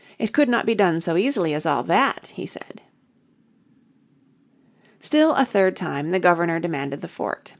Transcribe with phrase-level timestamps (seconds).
[0.17, 2.81] It could not be done so easily as all that, he said.
[4.99, 7.49] Still a third time the Governor demanded the fort.